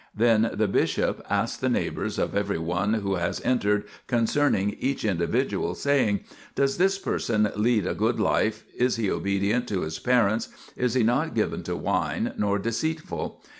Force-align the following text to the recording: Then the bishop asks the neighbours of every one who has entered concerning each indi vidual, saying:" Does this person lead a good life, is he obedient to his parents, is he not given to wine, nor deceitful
Then 0.15 0.49
the 0.55 0.67
bishop 0.67 1.23
asks 1.29 1.57
the 1.59 1.69
neighbours 1.69 2.17
of 2.17 2.35
every 2.35 2.57
one 2.57 2.95
who 2.95 3.17
has 3.17 3.39
entered 3.45 3.83
concerning 4.07 4.71
each 4.79 5.05
indi 5.05 5.27
vidual, 5.27 5.75
saying:" 5.75 6.21
Does 6.55 6.77
this 6.77 6.97
person 6.97 7.51
lead 7.55 7.85
a 7.85 7.93
good 7.93 8.19
life, 8.19 8.63
is 8.75 8.95
he 8.95 9.11
obedient 9.11 9.67
to 9.67 9.81
his 9.81 9.99
parents, 9.99 10.49
is 10.75 10.95
he 10.95 11.03
not 11.03 11.35
given 11.35 11.61
to 11.61 11.75
wine, 11.75 12.33
nor 12.35 12.57
deceitful 12.57 13.43